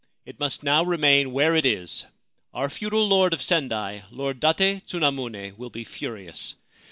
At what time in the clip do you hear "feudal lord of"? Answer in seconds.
2.71-3.43